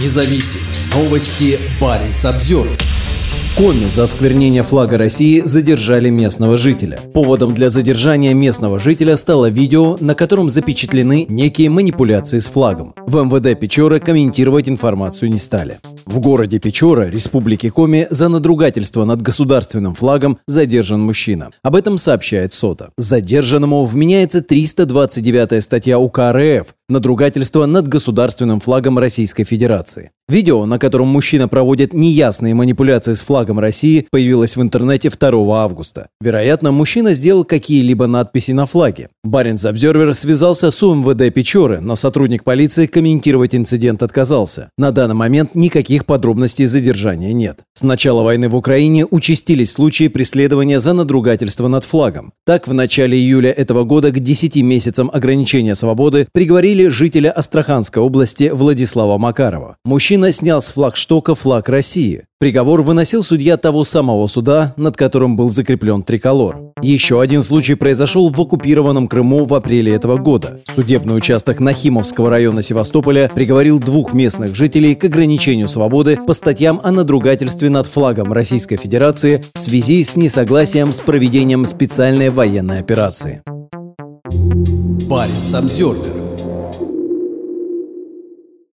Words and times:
независим. 0.00 0.60
Новости 0.94 1.58
Баренц 1.80 2.24
обзор. 2.24 2.68
Коми 3.56 3.88
за 3.88 4.02
осквернение 4.02 4.64
флага 4.64 4.98
России 4.98 5.40
задержали 5.40 6.10
местного 6.10 6.56
жителя. 6.56 6.98
Поводом 7.14 7.54
для 7.54 7.70
задержания 7.70 8.34
местного 8.34 8.80
жителя 8.80 9.16
стало 9.16 9.48
видео, 9.48 9.96
на 10.00 10.16
котором 10.16 10.50
запечатлены 10.50 11.24
некие 11.28 11.70
манипуляции 11.70 12.40
с 12.40 12.46
флагом. 12.46 12.94
В 13.06 13.16
МВД 13.22 13.58
Печоры 13.58 14.00
комментировать 14.00 14.68
информацию 14.68 15.30
не 15.30 15.38
стали. 15.38 15.78
В 16.04 16.18
городе 16.18 16.58
Печора, 16.58 17.08
Республики 17.08 17.70
Коми, 17.70 18.08
за 18.10 18.28
надругательство 18.28 19.04
над 19.04 19.22
государственным 19.22 19.94
флагом 19.94 20.38
задержан 20.48 21.00
мужчина. 21.00 21.50
Об 21.62 21.76
этом 21.76 21.96
сообщает 21.96 22.52
СОТа. 22.52 22.90
Задержанному 22.98 23.86
вменяется 23.86 24.42
329 24.42 25.62
статья 25.62 26.00
УК 26.00 26.32
РФ 26.32 26.74
«Надругательство 26.88 27.66
над 27.66 27.88
государственным 27.88 28.60
флагом 28.60 28.98
Российской 28.98 29.44
Федерации». 29.44 30.10
Видео, 30.26 30.64
на 30.64 30.78
котором 30.78 31.08
мужчина 31.08 31.48
проводит 31.48 31.92
неясные 31.92 32.54
манипуляции 32.54 33.12
с 33.12 33.20
флагом 33.20 33.58
России, 33.58 34.06
появилось 34.10 34.56
в 34.56 34.62
интернете 34.62 35.10
2 35.10 35.62
августа. 35.62 36.08
Вероятно, 36.18 36.72
мужчина 36.72 37.12
сделал 37.12 37.44
какие-либо 37.44 38.06
надписи 38.06 38.52
на 38.52 38.64
флаге. 38.64 39.10
Баренц 39.22 39.66
Обзервер 39.66 40.14
связался 40.14 40.70
с 40.70 40.82
УМВД 40.82 41.30
Печоры, 41.32 41.80
но 41.80 41.94
сотрудник 41.94 42.42
полиции 42.42 42.86
комментировать 42.86 43.54
инцидент 43.54 44.02
отказался. 44.02 44.70
На 44.78 44.92
данный 44.92 45.14
момент 45.14 45.54
никаких 45.54 46.06
подробностей 46.06 46.64
задержания 46.64 47.34
нет. 47.34 47.58
С 47.74 47.82
начала 47.82 48.22
войны 48.22 48.48
в 48.48 48.56
Украине 48.56 49.04
участились 49.04 49.72
случаи 49.72 50.08
преследования 50.08 50.80
за 50.80 50.94
надругательство 50.94 51.68
над 51.68 51.84
флагом. 51.84 52.32
Так, 52.46 52.66
в 52.66 52.72
начале 52.72 53.18
июля 53.18 53.50
этого 53.50 53.84
года 53.84 54.10
к 54.10 54.18
10 54.18 54.56
месяцам 54.62 55.10
ограничения 55.12 55.74
свободы 55.74 56.26
приговорили 56.32 56.73
жителя 56.82 57.30
Астраханской 57.30 58.02
области 58.02 58.50
Владислава 58.52 59.16
Макарова. 59.16 59.76
Мужчина 59.84 60.32
снял 60.32 60.60
с 60.60 60.72
флагштока 60.72 61.34
флаг 61.34 61.68
России. 61.68 62.24
Приговор 62.38 62.82
выносил 62.82 63.22
судья 63.22 63.56
того 63.56 63.84
самого 63.84 64.26
суда, 64.26 64.74
над 64.76 64.96
которым 64.96 65.34
был 65.34 65.48
закреплен 65.48 66.02
триколор. 66.02 66.72
Еще 66.82 67.20
один 67.22 67.42
случай 67.42 67.74
произошел 67.74 68.28
в 68.28 68.38
оккупированном 68.38 69.08
Крыму 69.08 69.46
в 69.46 69.54
апреле 69.54 69.94
этого 69.94 70.18
года. 70.18 70.60
Судебный 70.74 71.16
участок 71.16 71.60
Нахимовского 71.60 72.28
района 72.28 72.60
Севастополя 72.60 73.30
приговорил 73.34 73.78
двух 73.78 74.12
местных 74.12 74.54
жителей 74.54 74.94
к 74.94 75.04
ограничению 75.04 75.68
свободы 75.68 76.18
по 76.26 76.34
статьям 76.34 76.80
о 76.84 76.90
надругательстве 76.90 77.70
над 77.70 77.86
флагом 77.86 78.32
Российской 78.32 78.76
Федерации 78.76 79.42
в 79.54 79.58
связи 79.58 80.04
с 80.04 80.16
несогласием 80.16 80.92
с 80.92 81.00
проведением 81.00 81.64
специальной 81.64 82.28
военной 82.28 82.80
операции. 82.80 83.42
Парень 85.08 85.34
Самсервер 85.34 86.23